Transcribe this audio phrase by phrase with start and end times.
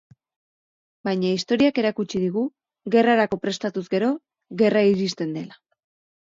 [1.09, 2.45] Baina historiak erakutsi digu
[2.97, 4.11] gerrarako prestatuz gero,
[4.63, 5.63] gerra iristen dela.